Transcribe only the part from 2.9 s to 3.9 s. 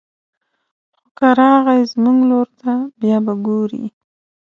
بيا به ګوري